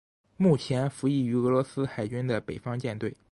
[0.35, 3.15] 目前服役于俄罗斯海军的北方舰队。